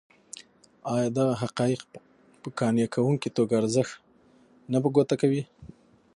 [0.93, 1.81] ایا دغه حقایق
[2.41, 3.93] په قانع کوونکې توګه ارزښت
[4.71, 5.43] نه په ګوته کوي.